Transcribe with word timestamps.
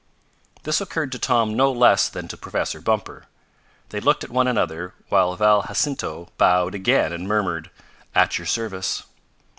This 0.63 0.81
occurred 0.81 1.11
to 1.11 1.19
Tom 1.19 1.55
no 1.55 1.71
less 1.71 2.09
than 2.09 2.27
to 2.29 2.35
Professor 2.35 2.81
Bumper. 2.81 3.25
They 3.89 3.99
looked 3.99 4.23
at 4.23 4.31
one 4.31 4.47
another 4.47 4.95
while 5.09 5.35
Val 5.35 5.61
Jacinto 5.67 6.29
bowed 6.39 6.73
again 6.73 7.13
and 7.13 7.27
murmured: 7.27 7.69
"At 8.15 8.39
your 8.39 8.47
service!" 8.47 9.03